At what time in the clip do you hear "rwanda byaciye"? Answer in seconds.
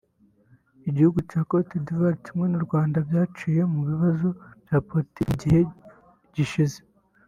2.65-3.61